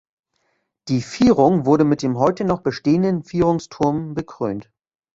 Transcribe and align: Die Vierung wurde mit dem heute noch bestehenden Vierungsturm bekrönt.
Die 0.87 0.99
Vierung 1.03 1.67
wurde 1.67 1.83
mit 1.83 2.01
dem 2.01 2.17
heute 2.17 2.43
noch 2.43 2.61
bestehenden 2.63 3.23
Vierungsturm 3.23 4.15
bekrönt. 4.15 4.71